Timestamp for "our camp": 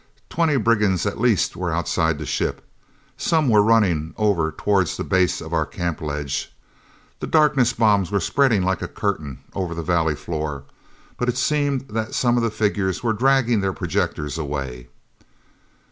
5.53-6.01